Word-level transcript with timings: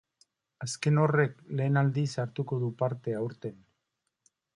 Azken 0.67 0.95
horrek, 1.01 1.35
lehen 1.59 1.77
aldiz 1.81 2.07
hartuko 2.23 2.59
du 2.63 2.71
parte 2.81 3.15
aurten. 3.19 3.55